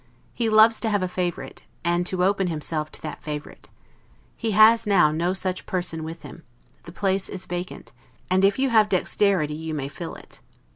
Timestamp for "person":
5.67-6.03